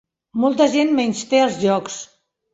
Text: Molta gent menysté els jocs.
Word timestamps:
Molta 0.45 0.67
gent 0.77 0.95
menysté 1.01 1.43
els 1.43 1.61
jocs. 1.67 2.01